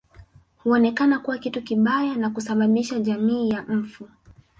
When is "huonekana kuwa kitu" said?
0.63-1.61